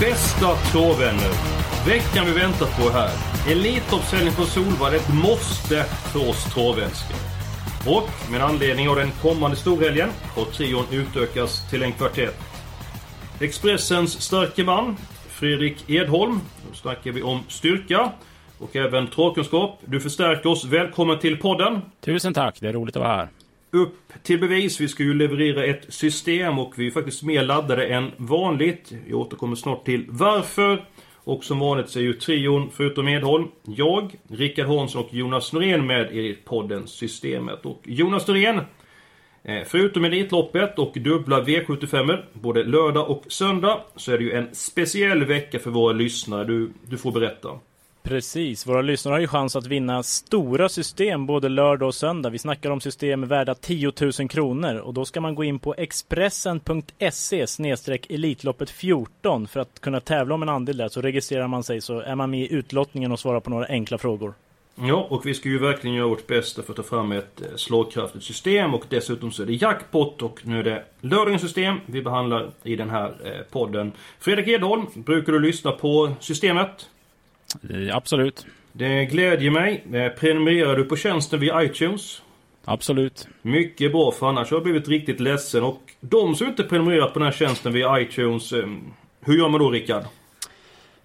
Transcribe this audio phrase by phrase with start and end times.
[0.00, 1.30] Bästa tråvänner!
[1.86, 3.10] Veckan vi väntat på är här.
[3.52, 7.18] Elitloppshelgen på Solvalla ett måste för oss travälskare.
[7.86, 12.40] Och med anledning av den kommande storhelgen har trion utökas till en kvartett.
[13.40, 14.96] Expressens starke man,
[15.28, 16.40] Fredrik Edholm.
[16.68, 18.12] Då snackar vi om styrka.
[18.58, 19.80] Och även trådkunskap.
[19.84, 20.64] Du förstärker oss.
[20.64, 21.80] Välkommen till podden.
[22.00, 23.28] Tusen tack, det är roligt att vara här.
[23.74, 24.80] Upp till bevis.
[24.80, 28.92] Vi ska ju leverera ett system och vi är faktiskt mer laddade än vanligt.
[29.08, 30.84] Jag återkommer snart till varför.
[31.14, 35.86] Och som vanligt så är ju trion, förutom Edholm, jag, Rickard Hansson och Jonas Norén
[35.86, 37.66] med i podden Systemet.
[37.66, 38.60] Och Jonas Norén,
[39.42, 44.54] eh, förutom Elitloppet och dubbla V75 både lördag och söndag, så är det ju en
[44.54, 46.44] speciell vecka för våra lyssnare.
[46.44, 47.48] Du, du får berätta.
[48.08, 52.30] Precis, våra lyssnare har ju chans att vinna stora system både lördag och söndag.
[52.30, 55.74] Vi snackar om system värda 10 000 kronor och då ska man gå in på
[55.78, 57.46] expressen.se
[58.08, 60.88] Elitloppet 14 för att kunna tävla om en andel där.
[60.88, 63.98] Så registrerar man sig så är man med i utlottningen och svarar på några enkla
[63.98, 64.34] frågor.
[64.74, 67.46] Ja, och vi ska ju verkligen göra vårt bästa för att ta fram ett eh,
[67.56, 72.02] slagkraftigt system och dessutom så är det jackpot och nu är det lördagens system vi
[72.02, 73.92] behandlar i den här eh, podden.
[74.18, 76.88] Fredrik Edholm, brukar du lyssna på systemet?
[77.92, 79.84] Absolut, Det glädjer mig.
[79.92, 82.22] Eh, Prenumererar du på tjänsten via iTunes?
[82.64, 83.28] absolut.
[83.42, 85.62] Mycket bra, för annars har jag blivit riktigt ledsen.
[85.62, 88.66] Och de som inte prenumererat på den här tjänsten via iTunes, eh,
[89.20, 90.04] hur gör man då Rickard?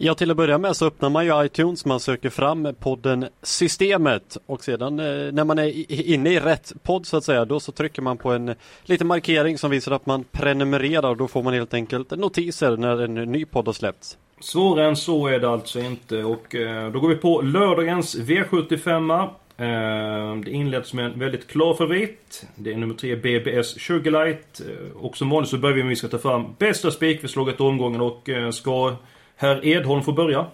[0.02, 4.38] Ja, till att börja med så öppnar man ju iTunes, man söker fram podden Systemet
[4.46, 7.72] och sedan eh, när man är inne i rätt podd så att säga, då så
[7.72, 11.54] trycker man på en liten markering som visar att man prenumererar och då får man
[11.54, 14.18] helt enkelt notiser när en ny podd har släppts.
[14.40, 19.30] Svårare än så är det alltså inte och eh, då går vi på lördagens V75.
[19.58, 22.48] Eh, det inleds med en väldigt klar favorit.
[22.56, 24.62] Det är nummer 3 BBS Sugarlight.
[24.62, 27.62] Eh, och som vanligt så börjar vi med att vi ska ta fram bästa spikförslaget
[27.62, 28.96] omgången och eh, ska
[29.36, 30.46] herr Edholm få börja?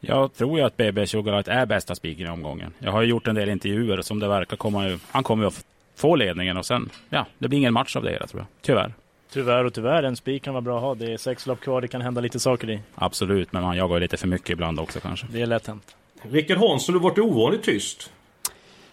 [0.00, 2.72] Jag tror ju att BBS Sugarlight är bästa spiken i omgången.
[2.78, 5.48] Jag har ju gjort en del intervjuer som det verkar komma ju, Han kommer ju
[5.48, 5.64] att
[5.96, 8.46] få ledningen och sen, ja, det blir ingen match av det hela tror jag.
[8.62, 8.92] Tyvärr.
[9.32, 10.94] Tyvärr och tyvärr, en spik kan vara bra att ha.
[10.94, 12.80] Det är sex lopp kvar, det kan hända lite saker i.
[12.94, 15.26] Absolut, men man jagar lite för mycket ibland också kanske.
[15.30, 15.96] Det är lätt hänt.
[16.22, 18.10] Rickard Hansson, du har varit ovanligt tyst.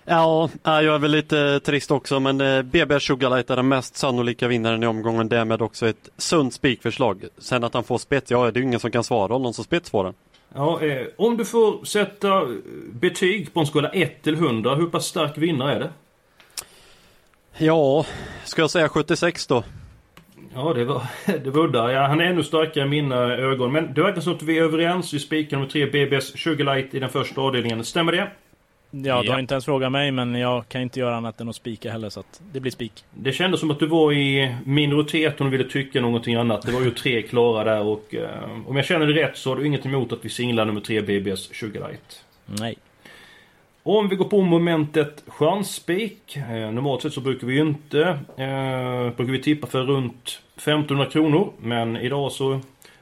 [0.06, 3.98] Ja, ja, jag är väl lite trist också men eh, BB Sugarlight är den mest
[3.98, 7.26] sannolika vinnaren i omgången, därmed också ett sunt spikförslag.
[7.38, 9.54] Sen att han får spets, ja det är ju ingen som kan svara om någon
[9.54, 10.14] som spets får den.
[10.54, 12.48] Ja, eh, om du får sätta eh,
[12.92, 15.90] betyg på en skala 1 till 100, hur pass stark vinnare är det?
[17.58, 18.06] Ja,
[18.44, 19.64] ska jag säga 76 då?
[20.56, 21.04] Ja, det var,
[21.44, 21.92] det var udda.
[21.92, 23.72] Ja, han är ännu starkare i mina ögon.
[23.72, 25.14] Men det verkar som att vi är överens.
[25.14, 27.84] Vi spikar nummer 3 BBS Sugarlight i den första avdelningen.
[27.84, 28.32] Stämmer det?
[28.92, 31.56] Ja, du har inte ens frågat mig, men jag kan inte göra annat än att
[31.56, 33.04] spika heller, så att det blir spik.
[33.14, 36.62] Det kändes som att du var i minoritet om du ville tycka någonting annat.
[36.62, 39.56] Det var ju tre klara där och eh, om jag känner det rätt så har
[39.56, 42.24] du inget emot att vi singlar nummer 3 BBS Sugarlight.
[42.46, 42.76] Nej.
[43.84, 46.38] Om vi går på momentet chansspik.
[46.38, 48.02] Eh, normalt sett så brukar vi ju inte...
[48.38, 51.54] Eh, brukar vi tippa för runt 1500 kronor.
[51.62, 52.60] Men idag så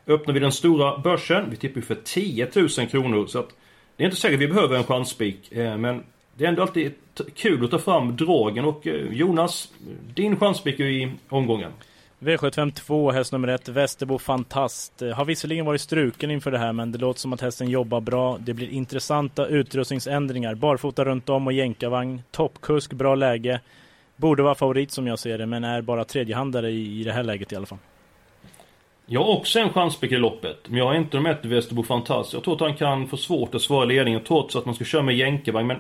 [0.08, 1.50] öppnar vi den stora börsen.
[1.50, 3.26] Vi tippar ju för 10 000 kronor.
[3.28, 3.50] Så att
[3.98, 5.52] det är inte säkert vi behöver en chansspik.
[5.52, 6.04] Eh, men
[6.38, 6.94] det är ändå alltid
[7.36, 8.66] kul att ta fram dragen.
[8.66, 9.74] Och eh, Jonas,
[10.14, 11.72] din chansspik i omgången.
[12.20, 15.02] V752, häst nummer 1, Västerbo Fantast.
[15.02, 18.02] Eh, har visserligen varit struken inför det här, men det låter som att hästen jobbar
[18.02, 18.38] bra.
[18.40, 20.56] Det blir intressanta utrustningsändringar.
[20.56, 22.22] Barfota runt om och jänkarvagn.
[22.32, 23.60] Toppkusk, bra läge.
[24.16, 27.24] Borde vara favorit som jag ser det, men är bara tredjehandare i, i det här
[27.24, 27.78] läget i alla fall.
[29.06, 30.58] Jag har också en chanspik i loppet.
[30.68, 32.34] Men jag har inte de ett Västerbo Fantast.
[32.34, 35.02] Jag tror att han kan få svårt att svara ledningen trots att man ska köra
[35.02, 35.68] med jänkarvagn.
[35.68, 35.78] Men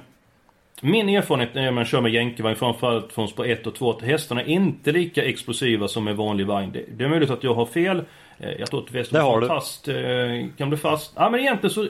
[0.81, 4.41] min erfarenhet när man kör med jänkarvagn, framförallt från spår 1 och 2, att hästarna
[4.41, 6.71] är inte lika explosiva som en vanlig vagn.
[6.71, 8.03] Det, det är möjligt att jag har fel.
[8.37, 9.39] Eh, Jag tror att Det Västerbo.
[9.47, 9.95] Fantast eh,
[10.57, 11.13] kan bli fast.
[11.15, 11.83] Ja men egentligen så...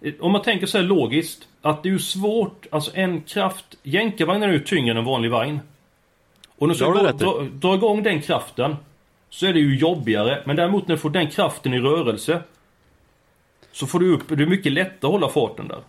[0.00, 1.48] eh, Om man tänker så här logiskt.
[1.62, 3.64] Att det är ju svårt, alltså en kraft...
[3.82, 5.60] Jänkarvagnen är ju tyngre än en vanlig vagn.
[6.58, 8.76] Och när du ska dra, dra, dra igång den kraften.
[9.28, 10.42] Så är det ju jobbigare.
[10.46, 12.42] Men däremot när du får den kraften i rörelse.
[13.72, 15.80] Så får du upp, det är mycket lättare att hålla farten där.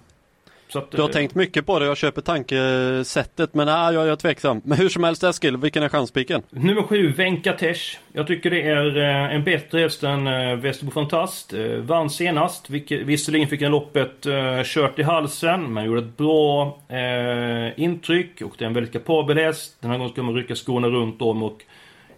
[0.75, 4.15] Att, du har eh, tänkt mycket på det, jag köper tankesättet men nej, jag är
[4.15, 4.61] tveksam.
[4.63, 6.41] Men hur som helst Eskil, vilken är chanspiken?
[6.49, 7.97] Nummer sju, Venkatesh.
[8.13, 11.53] Jag tycker det är eh, en bättre häst än eh, Västerbo Fantast.
[11.53, 16.17] Eh, vann senast, vilket, visserligen fick han loppet eh, kört i halsen, men gjorde ett
[16.17, 19.77] bra eh, intryck och det är en väldigt kapabel häst.
[19.79, 21.63] Den här gången ska man rycka skorna runt om och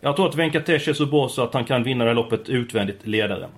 [0.02, 2.50] jag tror att Venkatesh är så bra så att han kan vinna det här loppet
[2.50, 3.50] utvändigt ledaren.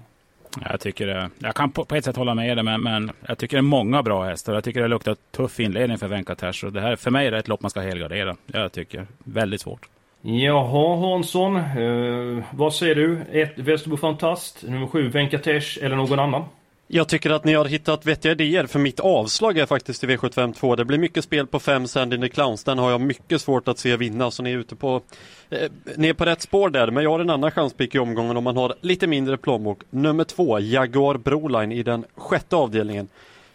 [0.69, 3.38] Jag tycker det, jag kan på, på ett sätt hålla med dig, men, men jag
[3.38, 4.53] tycker det är många bra hästar.
[4.53, 6.65] Jag tycker det luktar tuff inledning för Venkatesh.
[6.65, 8.36] Och det här, för mig är det ett lopp man ska helgardera.
[8.45, 9.89] Jag tycker väldigt svårt.
[10.21, 13.21] Jaha Hansson, eh, vad säger du?
[13.31, 16.44] Ett Västerbo Fantast, nummer sju Venkatesh eller någon annan?
[16.93, 20.75] Jag tycker att ni har hittat vettiga idéer för mitt avslag är faktiskt i V752.
[20.75, 22.63] Det blir mycket spel på 5 Sand in the Clowns.
[22.63, 25.01] Den har jag mycket svårt att se vinna så ni är ute på
[25.49, 28.38] eh, Ni är på rätt spår där men jag har en annan chanspick i omgången
[28.38, 29.81] om man har lite mindre plånbok.
[29.89, 33.07] Nummer två, Jaguar Broline i den sjätte avdelningen.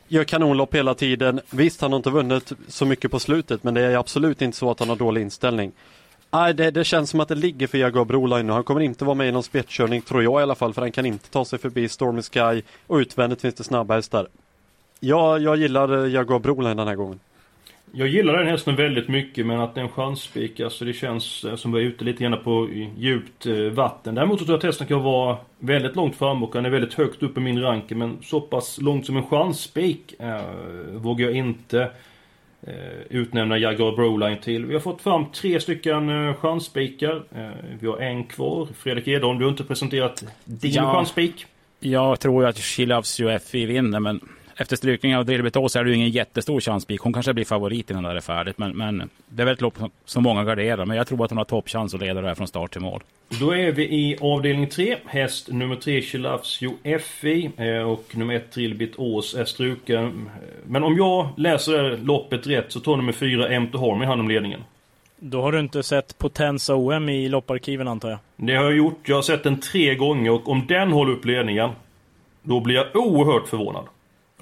[0.08, 1.40] Gör kanonlopp hela tiden.
[1.50, 4.70] Visst, han har inte vunnit så mycket på slutet men det är absolut inte så
[4.70, 5.72] att han har dålig inställning.
[6.30, 8.52] Nej, det, det, känns som att det ligger för Jaguar Broline nu.
[8.52, 10.92] Han kommer inte vara med i någon spetskörning, tror jag i alla fall, för han
[10.92, 14.28] kan inte ta sig förbi Stormy Sky och utvändigt finns det snabba hästar.
[15.00, 17.20] Ja, jag gillar eh, Jaguar Broline den här gången.
[17.92, 21.44] Jag gillar den hästen väldigt mycket men att det är en chansspik, alltså det känns
[21.44, 24.14] eh, som att vi är ute lite grann på djupt eh, vatten.
[24.14, 26.94] Däremot så tror jag att hästen kan vara väldigt långt fram och han är väldigt
[26.94, 30.40] högt upp i min ranking men så pass långt som en chansspik eh,
[30.92, 31.90] vågar jag inte
[33.10, 34.66] utnämna Jaguar Broline till.
[34.66, 37.22] Vi har fått fram tre stycken eh, chansspikar.
[37.36, 37.48] Eh,
[37.80, 38.68] vi har en kvar.
[38.78, 40.92] Fredrik Edholm, du har inte presenterat din Ja.
[40.94, 41.46] chansspik.
[41.80, 44.20] Jag tror ju att She Loves You FI vinner, men
[44.58, 47.00] efter strykningen av Drillbit så är det ju ingen jättestor chanspik.
[47.00, 49.60] Hon kanske blir favorit innan det här är färdigt, men, men det är väl ett
[49.60, 50.84] lopp som- många garderar.
[50.86, 53.02] Men jag tror att hon har toppchans att leda det här från start till mål.
[53.40, 54.96] Då är vi i avdelning 3.
[55.06, 60.30] Häst nummer 3 Chilavsio FI eh, och nummer 1 Trillbit Ås är struken.
[60.66, 64.60] Men om jag läser loppet rätt så tar nummer 4 Empty Harmony hand om ledningen.
[65.18, 68.18] Då har du inte sett Potenza OM i lopparkiven antar jag?
[68.36, 69.08] Det har jag gjort.
[69.08, 71.70] Jag har sett den tre gånger och om den håller upp ledningen
[72.42, 73.84] då blir jag oerhört förvånad.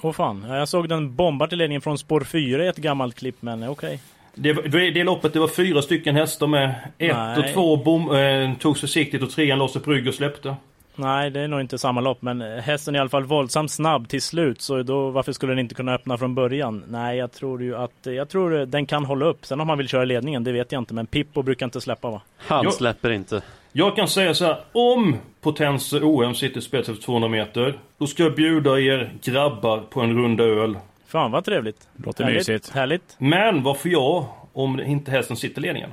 [0.05, 3.15] Åh fan, Ja, jag såg den bomba till ledningen från spår 4 i ett gammalt
[3.15, 4.01] klipp men okej.
[4.35, 6.71] Det, det, det loppet, det var fyra stycken hästar med.
[6.99, 7.39] Ett Nej.
[7.39, 10.57] och två bom, eh, togs försiktigt och trean sig på rygg och släppte.
[10.97, 14.09] Nej, det är nog inte samma lopp, men hästen är i alla fall våldsamt snabb
[14.09, 16.85] till slut, så då, varför skulle den inte kunna öppna från början?
[16.89, 19.47] Nej, jag tror ju att, jag tror den kan hålla upp.
[19.47, 22.11] Sen om man vill köra ledningen, det vet jag inte, men Pippo brukar inte släppa
[22.11, 22.21] va?
[22.37, 22.71] Han Ja.
[22.71, 23.43] släpper inte.
[23.77, 28.23] Jag kan säga så här, om Potense OM sitter spets efter 200 meter, då ska
[28.23, 30.79] jag bjuda er grabbar på en runda öl.
[31.07, 31.89] Fan vad trevligt.
[31.97, 32.71] Låter härligt, mysigt.
[32.71, 33.17] Härligt.
[33.19, 35.91] Men varför jag, om inte hästen sitter i ledningen?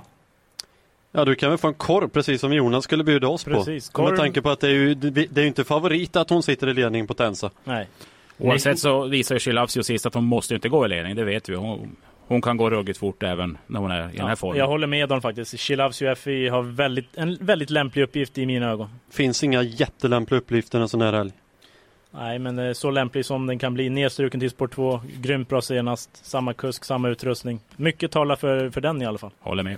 [1.11, 4.03] Ja, du kan väl få en korv precis som Jonas skulle bjuda oss Precis, på.
[4.03, 6.69] Med tanke på att det är ju, det är ju inte favorit att hon sitter
[6.69, 7.51] i ledning på Tensa.
[7.63, 7.87] Nej.
[8.37, 11.49] Oavsett så visar ju You sist att hon måste inte gå i ledning, det vet
[11.49, 11.55] vi.
[11.55, 11.95] Hon,
[12.31, 14.57] hon kan gå ruggigt fort även när hon är i den här formen.
[14.57, 15.59] Jag håller med dem faktiskt.
[15.59, 18.89] She Loves You FI har väldigt, en väldigt lämplig uppgift i mina ögon.
[19.11, 21.31] Finns inga jättelämpliga uppgifter en sån här helg.
[22.11, 23.89] Nej, men så lämplig som den kan bli.
[23.89, 25.01] Nedstruken till spår 2.
[25.21, 26.25] Grymt bra senast.
[26.25, 27.59] Samma kusk, samma utrustning.
[27.75, 29.31] Mycket talar för, för den i alla fall.
[29.39, 29.77] Håller med.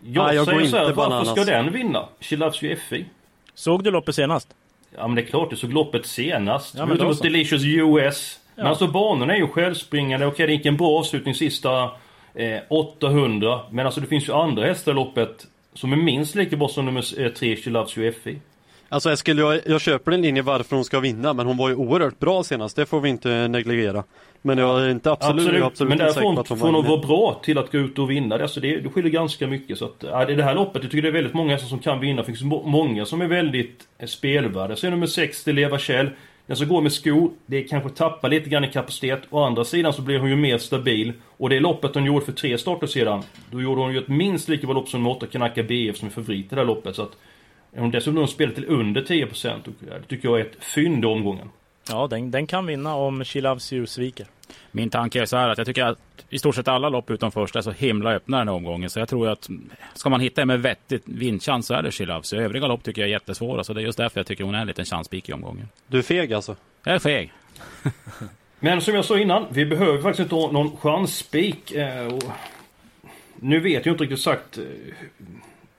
[0.00, 2.08] Jag, Nej, jag säger går så här, inte varför ska den vinna?
[2.20, 3.04] She loves you FI.
[3.54, 4.48] Såg du loppet senast?
[4.96, 6.74] Ja men det är klart, du såg loppet senast.
[6.74, 7.22] Ja, Ja, men mot.
[7.22, 8.40] Delicious US.
[8.58, 10.26] Men alltså banorna är ju självspringande.
[10.26, 11.90] Okej, det gick en bra avslutning sista
[12.34, 13.60] eh, 800.
[13.70, 16.84] Men alltså det finns ju andra hästar i loppet som är minst lika bra som
[16.84, 18.38] nummer 3, She loves you FI.
[18.88, 21.74] Alltså Eskil, jag, jag köper din linje varför hon ska vinna, men hon var ju
[21.74, 22.76] oerhört bra senast.
[22.76, 24.04] Det får vi inte negligera.
[24.42, 26.58] Men jag är inte absolut, jag är absolut men inte säker på därifrån att hon
[26.58, 28.34] får hon var vara bra till att gå ut och vinna.
[28.34, 29.78] Alltså det, det skiljer ganska mycket.
[29.78, 31.68] Så att, ja, det, är det här loppet, jag tycker det är väldigt många hästar
[31.68, 32.22] som kan vinna.
[32.22, 34.76] Det finns må- många som är väldigt eh, spelvärda.
[34.76, 36.10] Så är nummer 6, Leva Kjell.
[36.48, 39.22] Den som går med skor, det kanske tappar lite grann i kapacitet.
[39.30, 41.12] Å andra sidan så blir hon ju mer stabil.
[41.36, 44.48] Och det loppet hon gjorde för tre starter sedan, då gjorde hon ju ett minst
[44.48, 46.96] lika bra lopp som Motta Kanaka BF som är favorit i det här loppet.
[46.96, 47.10] Så att,
[47.72, 51.06] är hon dessutom spelar till under 10% och det tycker jag är ett fynd i
[51.06, 51.48] omgången.
[51.88, 54.26] Ja, den, den kan vinna om She Loves You sviker.
[54.70, 57.32] Min tanke är så här att jag tycker att i stort sett alla lopp utom
[57.32, 58.90] första är så himla öppna den här omgången.
[58.90, 59.48] Så jag tror att
[59.94, 62.44] ska man hitta en med vettigt vinstchans så är det You.
[62.44, 63.64] Övriga lopp tycker jag är jättesvåra.
[63.64, 65.68] Så det är just därför jag tycker hon är en liten chanspik i omgången.
[65.86, 66.56] Du är feg alltså?
[66.84, 67.32] Jag är feg.
[68.60, 71.72] Men som jag sa innan, vi behöver faktiskt inte ha någon chansspik.
[71.72, 72.18] Eh,
[73.36, 74.64] nu vet jag inte riktigt sagt eh,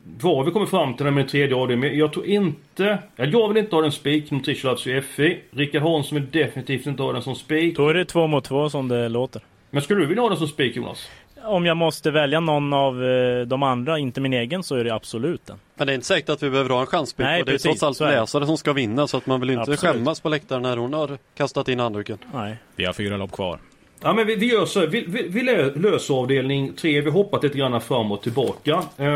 [0.03, 1.91] vad vi kommer fram till med tredje avdelningen.
[1.91, 2.99] Men jag tror inte...
[3.15, 5.39] Ja, jag vill inte ha den spik mot Richards i FI.
[5.51, 7.77] Rickard Hansson vill definitivt inte ha den som spik.
[7.77, 9.41] Då är det två mot två som det låter.
[9.69, 11.09] Men skulle du vilja ha den som spik Jonas?
[11.43, 14.93] Om jag måste välja någon av eh, de andra, inte min egen, så är det
[14.93, 15.59] absolut den.
[15.75, 17.25] Men det är inte säkert att vi behöver ha en chanspick.
[17.25, 19.39] Nej, och det är precis, trots allt är läsare som ska vinna så att man
[19.39, 19.79] vill inte Absolut.
[19.79, 22.17] skämmas på läktaren när hon har kastat in handduken.
[22.33, 22.57] Nej.
[22.75, 23.59] Vi har fyra lopp kvar.
[24.01, 25.41] Ja men vi, vi gör så vi, vi, vi
[25.79, 27.01] löser avdelning 3.
[27.01, 28.83] Vi hoppat lite grann fram och tillbaka.
[28.99, 29.07] Uh,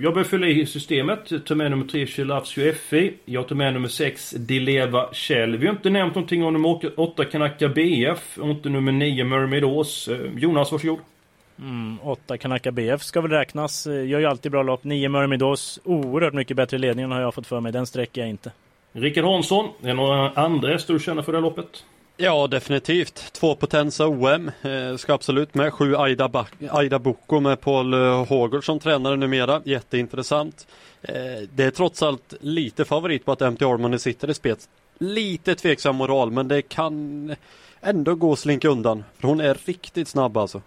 [0.00, 1.46] jag börjar fylla i systemet.
[1.46, 3.14] Ta med nummer 3 Chilafsio FI.
[3.24, 5.56] Jag tar med nummer 6 Dileva Kjell.
[5.56, 8.38] Vi har inte nämnt någonting om nummer 8 Kanaka BF.
[8.38, 10.08] Och inte nummer 9 Mermaid Ås.
[10.36, 10.98] Jonas, varsågod.
[11.58, 13.86] Mm, 8 Kanaka BF ska väl räknas.
[13.86, 14.84] Gör ju alltid bra lopp.
[14.84, 15.80] 9 Mermaid Ås.
[15.84, 17.72] Oerhört mycket bättre ledning har jag fått för mig.
[17.72, 18.52] Den sträcker jag inte.
[18.92, 19.68] Rickard Hansson.
[19.82, 21.84] Är det några andra hästar du känner för det här loppet?
[22.22, 23.32] Ja, definitivt.
[23.32, 25.72] Två potensa OM eh, ska absolut med.
[25.72, 29.62] Sju Aida, ba Aida Boko med Paul eh, Hågård som tränare numera.
[29.64, 30.66] Jätteintressant.
[31.02, 31.14] Eh,
[31.54, 34.68] det är trots allt lite favorit på att MT Armani sitter i spets.
[34.98, 37.34] Lite tveksam moral, men det kan
[37.80, 39.04] ändå gå att slinka undan.
[39.18, 40.62] För hon är riktigt snabb alltså.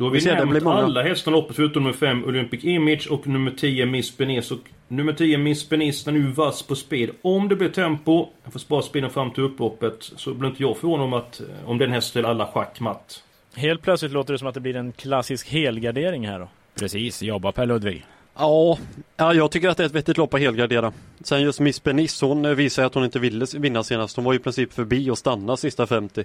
[0.00, 3.50] Då har vi, vi nämnt alla hästarna loppet förutom nummer 5 Olympic Image och nummer
[3.50, 4.50] 10 Miss Benes.
[4.50, 7.10] Och nummer 10 Miss Benes är nu vass på speed.
[7.22, 10.76] Om det blir tempo, jag får spara speeden fram till upploppet, så blir inte jag
[10.76, 13.22] förvånad om att om den häst till alla schackmatt.
[13.54, 16.48] Helt plötsligt låter det som att det blir en klassisk helgardering här då.
[16.78, 18.06] Precis, jobba Per Ludvig.
[18.36, 18.78] Ja,
[19.16, 20.92] ja, jag tycker att det är ett vettigt lopp att helgardera.
[21.20, 24.16] Sen just Miss Benis, hon visar att hon inte ville vinna senast.
[24.16, 26.24] Hon var i princip förbi och stanna sista 50.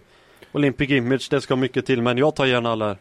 [0.51, 2.97] Olympic Image, det ska mycket till, men jag tar gärna alla här.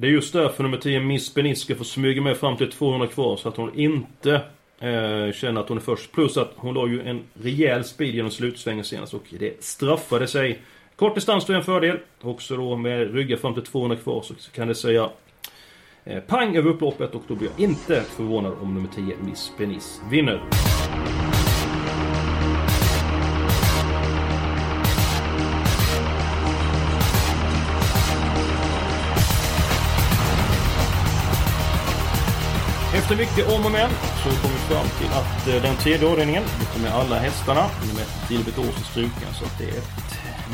[0.00, 3.06] Det är just därför nummer 10 Miss Beniska, ska få smyga med fram till 200
[3.06, 4.32] kvar så att hon inte
[4.78, 6.12] eh, känner att hon är först.
[6.12, 10.58] Plus att hon la ju en rejäl speed genom slutsvängen senast och det straffade sig.
[10.96, 11.98] Kort distans då är en fördel.
[12.20, 15.10] Också då med ryggar fram till 200 kvar så kan det säga
[16.04, 20.00] eh, pang över upploppet och då blir jag inte förvånad om nummer 10 Miss Benis
[20.10, 20.40] vinner.
[33.08, 36.42] Efter mycket om och men så kom vi fram till att eh, den tredje avdelningen,
[36.60, 39.34] vi tar med alla hästarna, nummer 1 Dilbert Ås struken.
[39.34, 39.82] Så att det är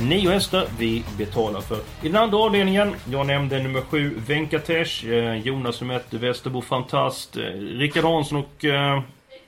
[0.08, 1.76] nio hästar vi betalar för.
[2.02, 7.36] I den andra avdelningen, jag nämnde nummer 7 Venkatesh, eh, Jonas nummer 1 Västerbo Fantast,
[7.36, 8.64] eh, Rickard Hansson och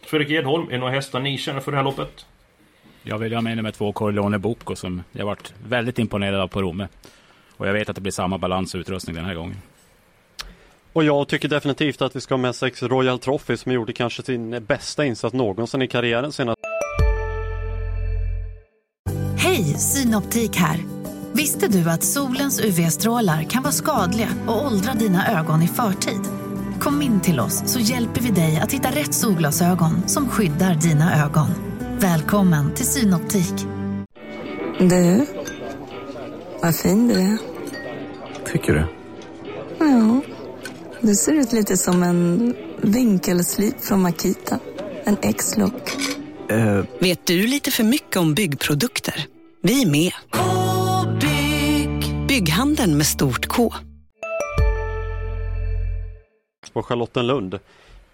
[0.07, 0.67] Fredrik Edholm.
[0.69, 2.27] Är det några hästar ni känner för det här loppet?
[3.03, 6.63] Jag vill ha med nummer två, Corleone Bocco, som jag varit väldigt imponerad av på
[6.63, 6.89] Romme.
[7.57, 9.57] Och jag vet att det blir samma balans och utrustning den här gången.
[10.97, 14.23] Och jag tycker definitivt att vi ska ha med sex Royal Trophy som gjorde kanske
[14.23, 16.61] sin bästa insats någonsin i karriären senast.
[19.39, 20.79] Hej, Synoptik här.
[21.33, 26.21] Visste du att solens UV-strålar kan vara skadliga och åldra dina ögon i förtid?
[26.81, 31.25] Kom in till oss så hjälper vi dig att hitta rätt solglasögon som skyddar dina
[31.25, 31.49] ögon.
[31.99, 33.55] Välkommen till Synoptik.
[34.79, 35.27] Du,
[36.63, 37.39] vad fin du är.
[38.53, 38.87] Tycker du?
[39.79, 40.36] Ja.
[41.01, 44.59] Du ser ut lite som en vinkelslip från Makita.
[45.05, 45.97] En X-look.
[46.53, 46.85] Uh.
[47.01, 49.27] Vet du lite för mycket om byggprodukter?
[49.63, 50.13] Vi är med.
[50.33, 52.27] -bygg.
[52.27, 53.73] Bygghandeln med stort K.
[56.73, 57.59] På Charlottenlund.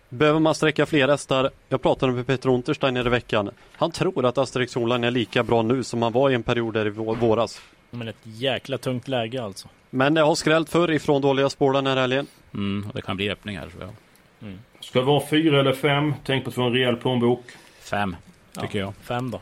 [0.08, 1.50] Behöver man sträcka fler hästar?
[1.68, 3.50] Jag pratade med Peter Untersteiner i veckan.
[3.72, 6.74] Han tror att Asterix Holland är lika bra nu som han var i en period
[6.74, 7.60] där i våras.
[7.90, 9.68] Men ett jäkla tungt läge alltså.
[9.94, 12.26] Men det har skrällt förr ifrån dåliga spår den här helgen.
[12.54, 13.92] Mm, och det kan bli öppningar tror jag.
[14.48, 14.58] Mm.
[14.80, 16.14] Ska det vara fyra eller fem?
[16.24, 17.44] Tänk på att få en rejäl plånbok.
[17.80, 18.16] Fem,
[18.60, 18.94] tycker ja, jag.
[18.94, 19.40] Fem då.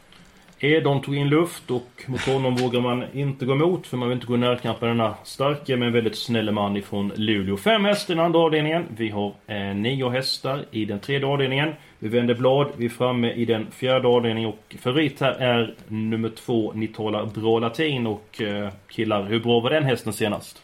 [0.62, 4.16] Edon tog in luft och mot honom vågar man inte gå emot för man vill
[4.16, 7.56] inte gå i närkamp med denna starke men väldigt snälla man ifrån Luleå.
[7.56, 8.84] Fem hästar i den andra avdelningen.
[8.96, 11.74] Vi har eh, nio hästar i den tredje avdelningen.
[11.98, 12.72] Vi vänder blad.
[12.76, 17.58] Vi är framme i den fjärde avdelningen och favorit här är nummer två Nitola Bra
[17.58, 20.62] Latin och eh, killar, hur bra var den hästen senast?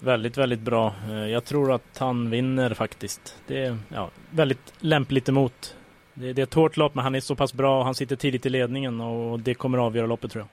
[0.00, 0.94] Väldigt, väldigt bra.
[1.10, 3.36] Eh, jag tror att han vinner faktiskt.
[3.46, 5.74] Det är ja, väldigt lämpligt emot.
[6.20, 7.78] Det, det är ett hårt lopp men han är så pass bra.
[7.78, 10.48] och Han sitter tidigt i ledningen och det kommer avgöra loppet tror jag.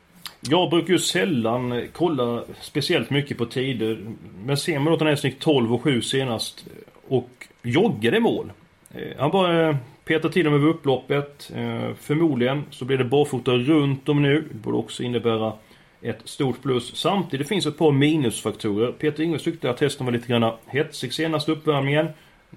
[0.50, 3.98] Jag brukar ju sällan kolla speciellt mycket på tider.
[4.46, 6.66] Men ser man att han är snyggt 12 och 7 senast
[7.08, 7.30] och
[7.64, 8.52] joggade i mål.
[8.94, 11.52] Eh, han bara eh, petar till dem över upploppet.
[11.56, 14.48] Eh, förmodligen så blir det barfota runt om nu.
[14.52, 15.54] Det borde också innebära
[16.02, 16.96] ett stort plus.
[16.96, 18.92] Samtidigt finns ett par minusfaktorer.
[18.92, 22.08] Peter Ingves tyckte att hästen var lite grann hetsig senast uppvärmningen.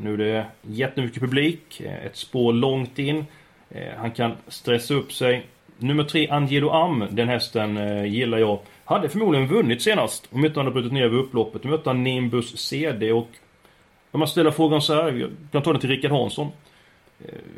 [0.00, 1.80] Nu är det jättemycket publik.
[1.80, 3.24] Eh, ett spår långt in.
[3.70, 5.46] Eh, han kan stressa upp sig.
[5.78, 8.58] Nummer tre, Angelo Am, den hästen eh, gillar jag.
[8.84, 11.64] Hade förmodligen vunnit senast om inte han hade brutit ner vid upploppet.
[11.64, 13.28] Nu mötte han Nimbus CD och...
[14.10, 16.50] Om man ställer frågan så här, jag kan ta den till Rickard Hansson.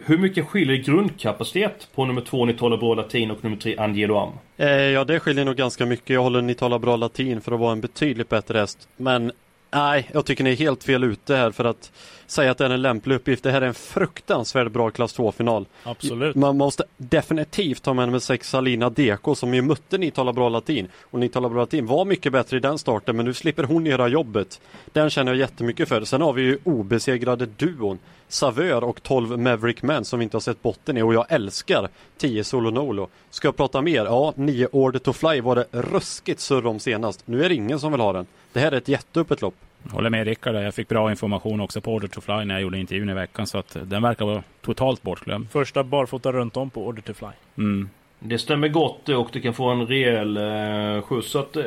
[0.05, 4.33] Hur mycket skiljer grundkapacitet på nummer två Nitala Bra Latin och nummer tre Angelo Am?
[4.57, 6.11] Eh, ja det skiljer nog ganska mycket.
[6.11, 8.89] Jag håller Nitala Bra Latin för att vara en betydligt bättre häst.
[8.97, 9.33] Men
[9.73, 11.93] Nej, jag tycker ni är helt fel ute här för att
[12.27, 13.43] säga att det är en lämplig uppgift.
[13.43, 15.67] Det här är en fruktansvärt bra klass 2-final.
[15.83, 16.37] Absolut.
[16.37, 20.49] Man måste definitivt ta med nummer 6 Salina Deko som ju mötte Ni talar bra
[20.49, 20.89] latin.
[21.03, 23.87] Och Ni talar bra latin var mycket bättre i den starten men nu slipper hon
[23.87, 24.61] göra jobbet.
[24.93, 26.05] Den känner jag jättemycket för.
[26.05, 27.99] Sen har vi ju obesegrade duon
[28.33, 31.89] Savör och 12 Maverick Men som vi inte har sett botten i och jag älskar
[32.19, 33.09] 10 Solo Nolo.
[33.31, 34.05] Ska jag prata mer?
[34.05, 37.27] Ja, 9 Order to Fly var det ruskigt surr om senast.
[37.27, 38.27] Nu är det ingen som vill ha den.
[38.53, 39.55] Det här är ett jätteöppet lopp.
[39.91, 42.79] Håller med Rickard Jag fick bra information också på Order to Fly när jag gjorde
[42.79, 43.47] intervjun i veckan.
[43.47, 45.51] Så att den verkar vara totalt bortglömd.
[45.51, 47.29] Första barfota runt om på Order to Fly.
[47.59, 47.89] Mm.
[48.19, 51.31] Det stämmer gott och du kan få en rejäl eh, skjuts.
[51.31, 51.65] Så att, eh,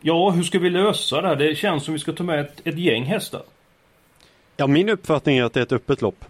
[0.00, 1.36] ja, hur ska vi lösa det här?
[1.36, 3.42] Det känns som vi ska ta med ett, ett gäng hästar.
[4.60, 6.24] Ja, min uppfattning är att det är ett öppet lopp.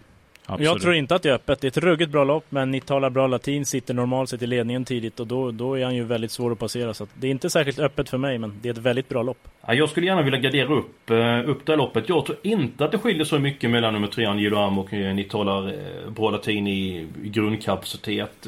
[0.45, 0.65] Absolut.
[0.65, 1.61] Jag tror inte att det är öppet.
[1.61, 4.47] Det är ett ruggigt bra lopp, men ni talar bra latin, sitter normalt sett i
[4.47, 6.93] ledningen tidigt och då, då är han ju väldigt svår att passera.
[6.93, 9.23] Så att det är inte särskilt öppet för mig, men det är ett väldigt bra
[9.23, 9.37] lopp.
[9.67, 12.09] Ja, jag skulle gärna vilja gardera upp, eh, upp det här loppet.
[12.09, 15.15] Jag tror inte att det skiljer så mycket mellan nummer 3 Angelo Am och eh,
[15.15, 18.47] ni talar eh, bra latin i, i grundkapacitet.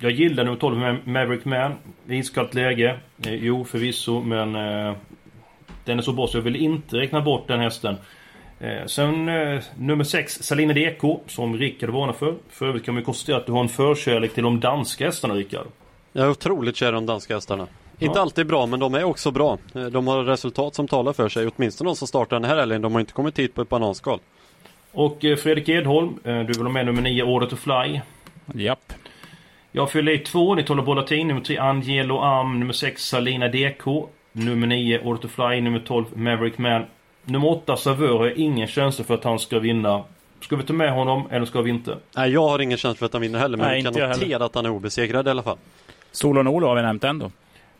[0.00, 1.72] Jag gillar nummer 12 Maverick Man.
[2.08, 2.98] Iskallt läge.
[3.16, 4.52] Jo, förvisso, men
[5.84, 7.96] den är så bra så jag vill inte räkna bort den hästen.
[8.60, 12.34] Eh, sen eh, nummer 6, Salina Deko, som Rickard varnar för.
[12.50, 15.66] För övrigt kan man konstatera att du har en förkärlek till de danska hästarna, Rickard.
[16.12, 17.66] Jag är otroligt kär i de danska hästarna.
[17.98, 18.06] Ja.
[18.06, 19.58] Inte alltid bra, men de är också bra.
[19.74, 21.50] Eh, de har resultat som talar för sig.
[21.56, 22.82] Åtminstone de som startar den här helgen.
[22.82, 24.18] De har inte kommit hit på ett bananskal.
[24.92, 28.00] Och Fredrik Edholm, du vill ha med nummer 9, Order to Fly.
[28.54, 28.92] Japp.
[29.72, 34.08] Jag fyller i två, ni talar Bollatin, nummer 3 Angelo Am, nummer 6 Salina DK,
[34.32, 36.84] nummer 9 Order to Fly, nummer 12 Maverick Man,
[37.24, 40.04] Nummer 8, Savör, har ingen känsla för att han ska vinna.
[40.40, 41.98] Ska vi ta med honom eller ska vi inte?
[42.16, 44.44] Nej, jag har ingen känsla för att han vinner heller, men Nej, vi kan notera
[44.44, 45.56] att han är obesegrad i alla fall.
[46.12, 47.30] Solon Olo har vi nämnt ändå.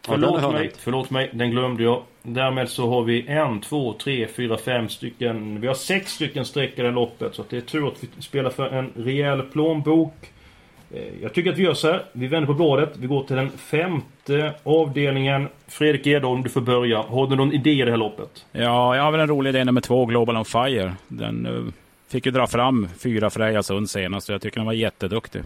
[0.07, 2.03] Förlåt ja, mig, förlåt mig, den glömde jag.
[2.23, 5.61] Därmed så har vi en, två, tre, fyra, fem stycken.
[5.61, 7.35] Vi har sex stycken streck i det loppet.
[7.35, 10.15] Så att det är tur att vi spelar för en rejäl plånbok.
[10.95, 12.05] Eh, jag tycker att vi gör så här.
[12.13, 12.97] Vi vänder på bladet.
[12.97, 15.49] Vi går till den femte avdelningen.
[15.69, 16.99] Fredrik Edholm, du får börja.
[16.99, 18.47] Har du någon idé i det här loppet?
[18.53, 20.95] Ja, jag har väl en rolig idé nummer två, Global on Fire.
[21.09, 21.65] Den uh,
[22.09, 25.43] fick ju dra fram fyra Freja Sund senast och jag tycker den var jätteduktig.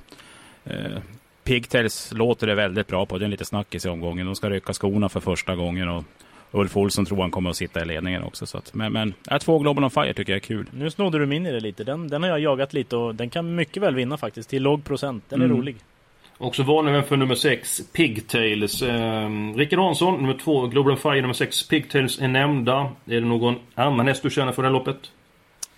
[0.66, 0.98] Uh,
[1.44, 3.18] Pigtails låter det väldigt bra på.
[3.18, 4.26] Det är lite snackis i omgången.
[4.26, 5.88] De ska rycka skorna för första gången.
[5.88, 6.04] Och
[6.50, 8.46] Ulf Olsson tror han kommer att sitta i ledningen också.
[8.46, 10.66] Så att, men, men äh, två Global on Fire tycker jag är kul.
[10.72, 11.84] Nu snodde du min i det lite.
[11.84, 14.50] Den, den har jag jagat lite och den kan mycket väl vinna faktiskt.
[14.50, 15.24] Till låg procent.
[15.28, 15.56] Den är mm.
[15.56, 15.76] rolig.
[16.38, 18.82] Också varningen för nummer 6, Pigtails.
[18.82, 22.90] Eh, Rickard Hansson, nummer 2, Global on Fire, nummer 6, Pigtails är nämnda.
[23.06, 24.96] Är det någon annan häst du känner för det här loppet?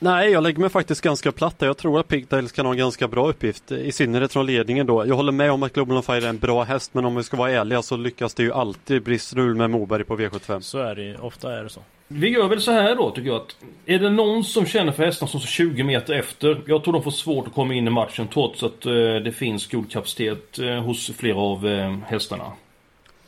[0.03, 1.67] Nej, jag lägger mig faktiskt ganska platt där.
[1.67, 3.73] Jag tror att Pigtails kan ha en ganska bra uppgift.
[3.73, 5.07] I synnerhet från ledningen då.
[5.07, 7.23] Jag håller med om att Global on Fire är en bra häst, men om vi
[7.23, 10.61] ska vara ärliga så lyckas det ju alltid bli strul med Moberg på V75.
[10.61, 11.81] Så är det Ofta är det så.
[12.09, 13.41] Vi gör väl så här då, tycker jag.
[13.41, 16.63] Att är det någon som känner för hästarna som står 20 meter efter?
[16.67, 19.67] Jag tror de får svårt att komma in i matchen trots att eh, det finns
[19.67, 22.45] god kapacitet eh, hos flera av eh, hästarna.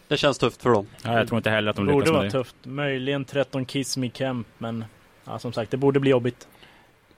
[0.09, 0.87] Det känns tufft för dem.
[1.05, 2.13] Ja, jag tror inte heller att de lyckas med det.
[2.13, 2.57] borde vara tufft.
[2.63, 4.85] Möjligen 13 Kiss Me Kemp, men
[5.25, 6.49] ja, som sagt, det borde bli jobbigt.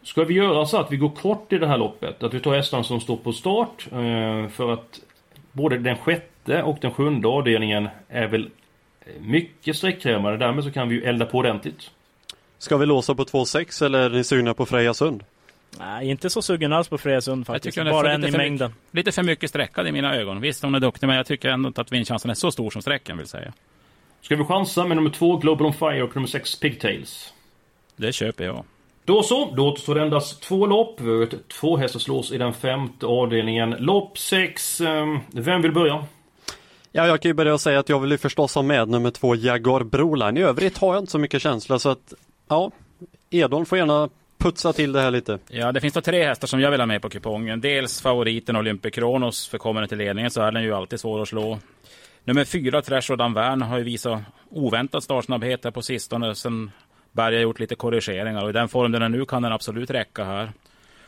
[0.04, 2.22] Ska vi göra så att vi går kort i det här loppet?
[2.22, 3.86] Att vi tar hästarna som står på start?
[3.92, 5.00] Eh, för att
[5.52, 8.50] både den sjätte och den sjunde avdelningen är väl
[9.20, 10.38] mycket sträckkrävande.
[10.38, 11.90] Därmed så kan vi ju elda på ordentligt.
[12.58, 15.24] Ska vi låsa på 2,6 eller är ni sugna på Freja Sund?
[15.78, 17.76] Nej, inte så sugen alls på Freja Sund faktiskt.
[17.76, 18.70] Bara en i mängden.
[18.70, 20.40] Mycket, lite för mycket sträckad i mina ögon.
[20.40, 22.82] Visst, hon är duktig, men jag tycker ändå inte att vinchansen är så stor som
[22.82, 23.52] sträckan vill säga.
[24.20, 27.34] Ska vi chansa med nummer två Global on Fire och nummer sex Pigtails?
[27.96, 28.64] Det köper jag.
[29.04, 31.00] Då så, då återstår endast två lopp.
[31.00, 31.28] Vi har
[31.60, 33.70] två hästar slås i den femte avdelningen.
[33.70, 34.80] Lopp 6.
[34.80, 36.04] Ehm, vem vill börja?
[36.92, 39.34] Ja, jag kan ju börja säga att jag vill ju förstås ha med nummer två
[39.34, 40.36] Jaguar Broline.
[40.36, 42.14] I övrigt har jag inte så mycket känsla så att
[42.48, 42.70] ja,
[43.30, 45.38] Edon får gärna putsa till det här lite.
[45.48, 47.60] Ja, det finns då tre hästar som jag vill ha med på kupongen.
[47.60, 51.28] Dels favoriten Olympic Kronos för kommande till ledningen så är den ju alltid svår att
[51.28, 51.58] slå.
[52.24, 56.34] Nummer fyra Trash Rodan Värn har ju visat oväntad startsnabbhet här på sistone.
[56.34, 56.70] Sen
[57.14, 59.90] Berg har gjort lite korrigeringar och i den form den är nu kan den absolut
[59.90, 60.52] räcka här.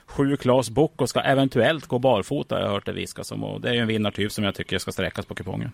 [0.07, 3.45] Sju Klas Bocco ska eventuellt gå barfota, jag har hört det viskas om.
[3.45, 5.73] Och det är ju en vinnartyp som jag tycker ska sträckas på kupongen.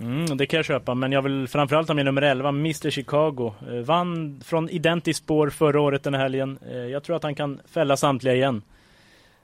[0.00, 3.54] Mm, det kan jag köpa, men jag vill framförallt ha med nummer 11, Mr Chicago.
[3.70, 6.58] Eh, vann från identiskt spår förra året den här helgen.
[6.70, 8.62] Eh, jag tror att han kan fälla samtliga igen.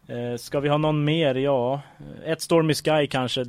[0.06, 1.34] Eh, ska vi ha någon mer?
[1.34, 1.80] Ja,
[2.24, 3.44] ett Stormy Sky kanske.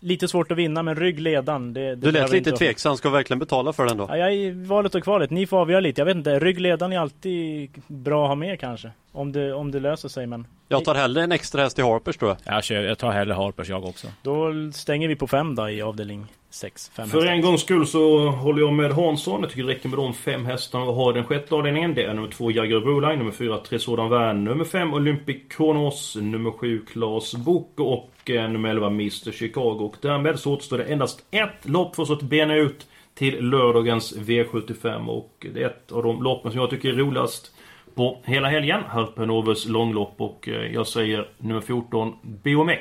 [0.00, 1.72] Lite svårt att vinna, men ryggledan.
[1.72, 4.06] Det, det du lät lite tveksam, ska verkligen betala för den då?
[4.08, 5.30] Ja, jag är i valet och kvalet.
[5.30, 6.00] Ni får avgöra lite.
[6.00, 8.90] Jag vet inte, ryggledan är alltid bra att ha med kanske.
[9.12, 10.46] Om det, om det löser sig, men...
[10.68, 12.56] Jag tar hellre en extra häst i Harpers tror jag.
[12.56, 14.06] Jag, kör, jag tar hellre Harpers jag också.
[14.22, 17.32] Då stänger vi på fem då i avdelning sex, fem För hästar.
[17.32, 19.40] en gångs skull så håller jag med Hansson.
[19.40, 21.94] Jag tycker det räcker med de fem hästarna vi har i den sjätte avdelningen.
[21.94, 26.50] Det är nummer två Jagger Broline, nummer fyra Tresordan Vän, nummer fem Olympic Kronos, nummer
[26.50, 29.84] sju Klas Book och eh, nummer 11 Mr Chicago.
[29.84, 34.16] Och därmed så återstår det endast ett lopp för oss att bena ut till lördagens
[34.16, 37.54] V75 och det är ett av de loppen som jag tycker är roligast
[37.94, 38.80] på hela helgen.
[38.88, 42.78] Harpenovers långlopp och eh, jag säger nummer 14 Biomec.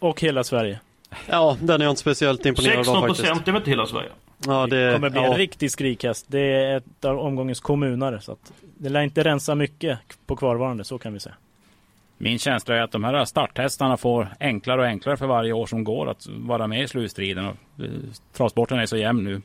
[0.00, 0.80] Och hela Sverige.
[1.26, 3.20] Ja, den är jag inte speciellt imponerad av 16 faktiskt.
[3.20, 4.08] procent är väl inte hela Sverige?
[4.46, 5.26] Ja, det, Det kommer bli ja.
[5.26, 6.26] en riktig skrikhäst.
[6.28, 8.20] Det är ett av omgångens kommunare.
[8.20, 11.34] Så att det lär inte rensa mycket på kvarvarande, så kan vi säga.
[12.18, 15.84] Min känsla är att de här starthästarna får enklare och enklare för varje år som
[15.84, 17.46] går att vara med i slutstriden.
[17.46, 17.90] Och, eh,
[18.32, 19.42] Travsporten är så jämn nu.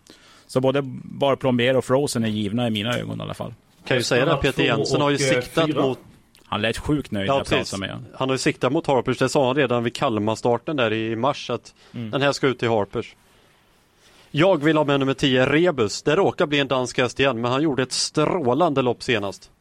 [0.48, 3.54] Så både Bar Plombier och Frozen är givna i mina ögon i alla fall.
[3.88, 6.00] Kan ju säga det, Peter Jensen har ju siktat mot...
[6.54, 8.06] Han lät sjukt nöjd när Ja, jag pratade med honom.
[8.16, 11.50] Han har ju siktat mot Harpers, det sa han redan vid Kalmarstarten där i mars
[11.50, 12.12] att Mm.
[12.12, 13.16] den här ska ut till Harpers.
[14.32, 16.02] Jag vill ha med nummer 10, Rebus.
[16.04, 19.52] Det råkar bli en dansk häst igen, men han gjorde ett strålande lopp senast.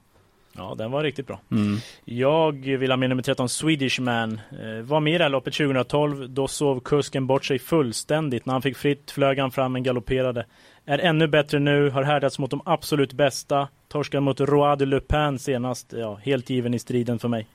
[0.56, 1.40] Ja, den var riktigt bra.
[1.50, 1.78] Mm.
[2.04, 4.40] Jag vill ha med nummer 13 Swedish Man.
[4.50, 6.30] Eh, var med i det här loppet 2012.
[6.30, 8.46] Då sov kusken bort sig fullständigt.
[8.46, 10.46] När han fick fritt flög han fram men galopperade.
[10.84, 13.68] Är ännu bättre nu, har härdats mot de absolut bästa.
[13.88, 15.92] Torskade mot Roi de Pen senast.
[15.96, 17.46] Ja, helt given i striden för mig.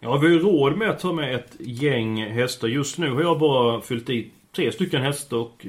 [0.00, 2.68] Ja, vi har ju råd med att ta med ett gäng hästar.
[2.68, 5.66] Just nu har jag bara fyllt i tre stycken hästar och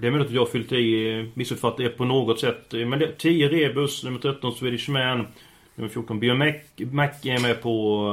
[0.00, 2.72] det är möjligt att jag har fyllt i, eh, missuppfattat det på något sätt.
[2.72, 5.26] Men det är 10 Rebus, nummer 13 Swedish Man,
[5.78, 6.54] nummer 14 Biomac
[6.92, 8.04] Mac är med på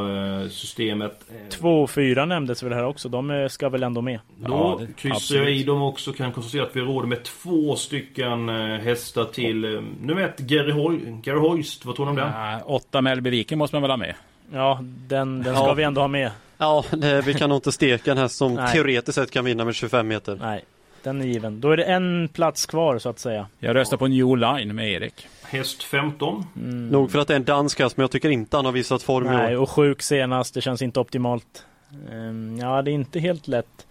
[0.43, 1.25] eh, systemet.
[1.29, 3.09] Eh, 2 och 4 nämndes väl här också.
[3.09, 4.19] De eh, ska väl ändå med.
[4.37, 6.13] Då kryssar jag i dem också.
[6.13, 9.81] Kan konstatera att vi har råd med två stycken eh, hästar till.
[10.01, 12.31] Nummer ett Gary, Hoy Gary Hoist, vad tror ni om den?
[12.31, 14.15] Ja, åtta Mellby Viken måste man väl ha med?
[14.53, 15.73] Ja, den, den ska Ja.
[15.73, 16.31] vi ändå ha med.
[16.57, 19.75] Ja, det, vi kan nog inte steka en häst som teoretiskt sett kan vinna med
[19.75, 20.37] 25 meter.
[20.41, 20.63] Nej,
[21.05, 21.61] den är given.
[21.61, 23.47] Då är det en plats kvar så att säga.
[23.59, 25.27] Jag röstar på New Line med Erik.
[25.43, 26.43] Häst 15.
[26.91, 29.03] Nog för att det är en dansk häst, men jag tycker inte han har visat
[29.03, 29.61] form i Nej, år.
[29.61, 30.53] och sjuk senast.
[30.53, 31.65] Det känns inte optimalt.
[32.11, 33.87] Ehm, Ja, det är inte helt lätt.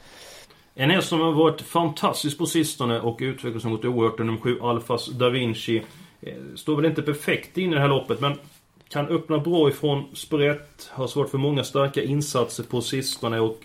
[0.74, 5.06] En häst som har varit fantastisk på sistone och utvecklats något oerhört nummer 7 Alfas
[5.06, 5.82] Da Vinci.
[6.22, 8.38] Eh, Står väl inte perfekt in i det här loppet men
[8.88, 10.90] kan öppna bra ifrån sprätt.
[10.92, 13.60] Har svårt för många starka insatser på sistone och...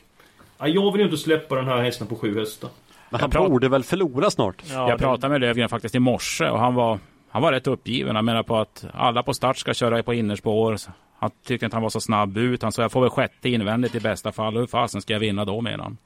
[0.58, 2.70] Ja, jag vill ju inte släppa den här hästen på sju hästar.
[3.10, 4.64] Men han Jag prat- borde väl förlora snart?
[4.70, 8.16] Ja, jag pratade med Lövgren faktiskt i morse och han var, han var rätt uppgiven.
[8.16, 10.78] Han menar på att alla på start ska köra på innerspår.
[11.20, 12.64] Han tyckte inte han var så snabb ut.
[12.64, 14.58] Han sa jag får väl sjätte invändigt i bästa fall.
[14.58, 15.98] Hur fasen ska jag vinna då menar han.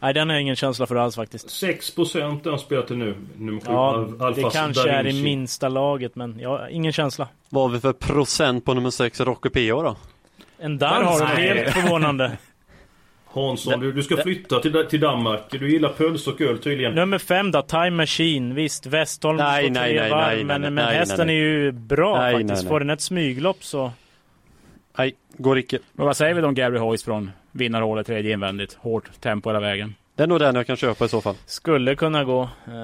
[0.00, 1.48] Nej, den har jag ingen känsla för alls faktiskt.
[1.62, 3.14] 6% har han spelat till nu.
[3.36, 7.28] Nummer 7 Ja, Al- det Alfas kanske är i minsta laget, men ja, ingen känsla.
[7.48, 9.96] Vad har vi för procent på nummer 6, Rocky PO då?
[10.58, 11.72] En dans, har du helt det.
[11.72, 12.38] förvånande.
[13.36, 15.40] Hansson, du, du ska flytta till, till Danmark.
[15.50, 16.94] Du gillar pölse och öl tydligen.
[16.94, 18.54] Nummer fem då, Time Machine.
[18.54, 21.36] Visst, Westholm Nej, står nej, tre nej, varv, nej, men, nej, men nej, hästen nej.
[21.36, 22.48] är ju bra Nej, faktiskt.
[22.48, 22.68] nej, nej.
[22.68, 23.92] Får den ett smyglopp så...
[24.98, 25.78] Nej, går icke.
[25.92, 28.74] Men vad säger vi om Gary Hoist från vinnarhålet tredje invändigt?
[28.74, 29.94] Hårt tempo hela vägen.
[30.16, 31.34] Det är nog den jag kan köpa i så fall.
[31.46, 32.42] Skulle kunna gå.
[32.68, 32.74] Eh,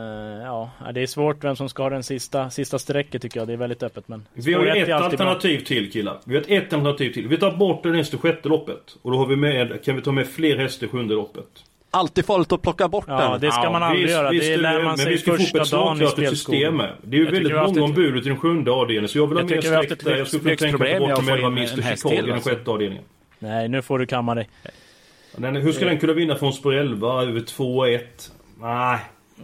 [0.44, 3.46] ja, det är svårt vem som ska ha den sista, sista strecket tycker jag.
[3.46, 4.08] Det är väldigt öppet.
[4.08, 4.96] Men Vi har ett alltid bra.
[4.96, 6.18] alternativ till killar.
[6.24, 7.28] Vi har ett alternativ till.
[7.28, 8.96] Vi tar bort det nästa sjätte loppet.
[9.02, 11.44] Och då har vi med, kan vi ta med fler hästar i sjunde loppet.
[11.90, 13.40] Alltid farligt att plocka bort Ja, den.
[13.40, 14.30] det ska man aldrig göra.
[14.30, 16.78] Det är lär man men sig vi ska få upp första ett dagen i spelskolan.
[17.02, 19.08] Det är ju Jag väldigt många ett- ombud i den sjunde avdelningen.
[19.08, 20.16] Så jag vill ha mer ett där.
[20.16, 22.02] Jag skulle kunna tänka mig att ta bort de få 11 in en Mr häst
[22.02, 23.04] Chicago i den sjätte avdelningen.
[23.38, 24.48] Nej, nu får du kamma dig.
[25.36, 27.98] Den, hur ska den kunna vinna från spår 11 över 2-1?
[28.60, 28.98] Nej.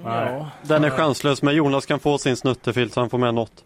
[0.04, 0.32] Nej.
[0.32, 0.50] Ja.
[0.62, 3.64] Den är chanslös, men Jonas kan få sin snuttefilt så han får med något.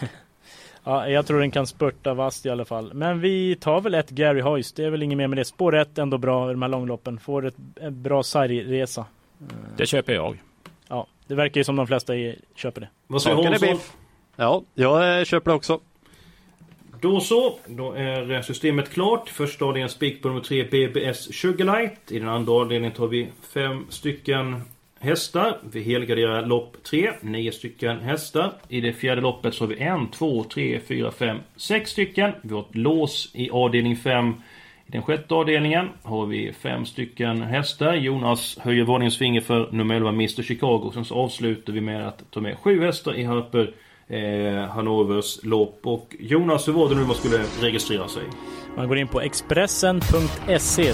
[0.84, 2.94] ja, jag tror den kan spurta vast i alla fall.
[2.94, 4.76] Men vi tar väl ett Gary Hoist.
[4.76, 5.44] Det är väl inget mer med det.
[5.44, 7.18] Spår ett ändå bra i de här långloppen.
[7.18, 9.04] Får ett, en bra sargresa.
[9.76, 10.42] Det köper jag.
[10.88, 12.88] Ja, det verkar ju som de flesta i- köper det.
[13.06, 13.68] Vad säger Hansson?
[13.68, 13.92] biff.
[14.36, 15.80] Ja, jag köper det också.
[17.00, 19.28] Då så, då är systemet klart.
[19.28, 22.12] Första avdelningen spik på nummer 3 BBS Sugarlight.
[22.12, 24.62] I den andra avdelningen tar vi fem stycken
[25.00, 25.58] hästar.
[25.72, 28.52] Vi helgarderar lopp 3, nio stycken hästar.
[28.68, 32.32] I det fjärde loppet så har vi en, två, tre, fyra, fem, sex stycken.
[32.42, 34.34] Vi har ett lås i avdelning 5.
[34.86, 37.94] I den sjätte avdelningen har vi fem stycken hästar.
[37.94, 40.90] Jonas höjer varningens finger för nummer 11 Mr Chicago.
[40.94, 43.74] Sen så avslutar vi med att ta med sju hästar i Harper
[44.08, 45.80] eh, Hannovers lopp.
[45.84, 48.22] Och Jonas, hur var det nu man skulle registrera sig?
[48.76, 50.92] Man går in på expressen.se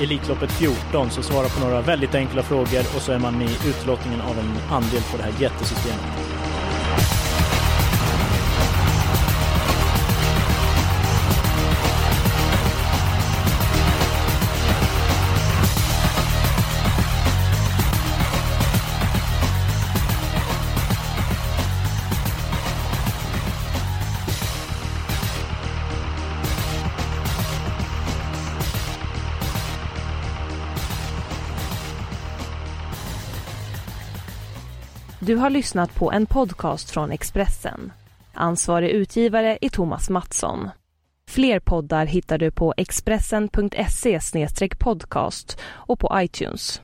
[0.00, 3.68] Elitloppet 14 så svarar på några väldigt enkla frågor och så är man med i
[3.68, 6.39] utlottningen av en andel på det här jättesystemet.
[35.30, 37.92] Du har lyssnat på en podcast från Expressen.
[38.34, 40.68] Ansvarig utgivare är Thomas Mattsson.
[41.28, 44.20] Fler poddar hittar du på expressen.se
[44.78, 46.80] podcast och på iTunes.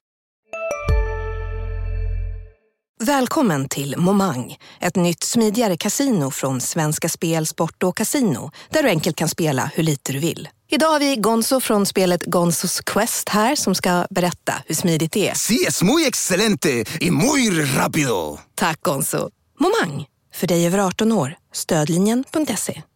[3.05, 8.89] Välkommen till Momang, ett nytt smidigare kasino från Svenska Spel, Sport och Casino där du
[8.89, 10.49] enkelt kan spela hur lite du vill.
[10.69, 15.29] Idag har vi Gonzo från spelet Gonzos Quest här som ska berätta hur smidigt det
[15.29, 15.35] är.
[15.35, 18.39] Sí, es muy excelente y muy rápido.
[18.55, 19.31] Tack Gonzo.
[19.61, 21.35] Momang, för dig över 18 år.
[21.53, 22.83] Stödlinjen.se.